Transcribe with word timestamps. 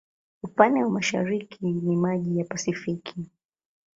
Upande 0.43 0.83
wa 0.83 0.89
mashariki 0.89 1.65
ni 1.71 1.95
maji 1.97 2.39
ya 2.39 2.45
Pasifiki. 2.45 3.15